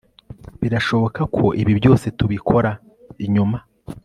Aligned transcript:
birashoboka 0.61 1.21
ko 1.35 1.45
ibi 1.61 1.73
byose 1.79 2.05
tubikora 2.17 2.71
inyuma 3.25 3.57